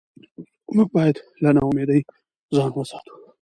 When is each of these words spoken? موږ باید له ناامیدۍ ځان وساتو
موږ 0.75 0.87
باید 0.95 1.15
له 1.43 1.49
ناامیدۍ 1.55 2.01
ځان 2.55 2.71
وساتو 2.73 3.13